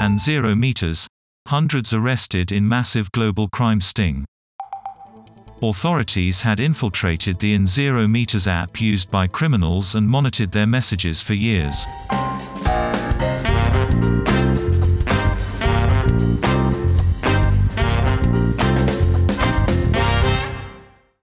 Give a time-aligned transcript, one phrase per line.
[0.00, 1.06] and Zero Meters,
[1.46, 4.24] hundreds arrested in massive global crime sting.
[5.60, 11.20] Authorities had infiltrated the In Zero Meters app used by criminals and monitored their messages
[11.20, 11.84] for years.